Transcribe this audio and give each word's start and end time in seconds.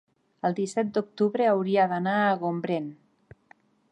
el 0.47 0.55
disset 0.59 0.87
d'octubre 0.95 1.45
hauria 1.51 1.85
d'anar 1.93 2.17
a 2.21 2.33
Gombrèn. 2.45 2.89